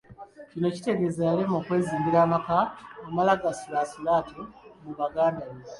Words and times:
Kino 0.51 0.67
kitegeeza 0.75 1.21
yalemwa 1.29 1.55
okwezimbira 1.61 2.17
amaka 2.25 2.57
amala 3.07 3.33
gasulaasula 3.41 4.09
atyo 4.21 4.41
mu 4.83 4.91
baganda 4.99 5.43
be. 5.51 5.59